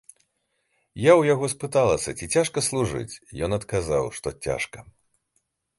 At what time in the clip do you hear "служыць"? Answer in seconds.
2.69-3.11